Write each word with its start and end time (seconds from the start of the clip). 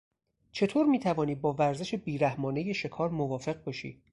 چطور 0.51 0.85
میتوانی 0.85 1.35
با 1.35 1.53
ورزش 1.53 1.95
بیرحمانهی 1.95 2.73
شکار 2.73 3.09
موافق 3.09 3.63
باشی؟ 3.63 4.01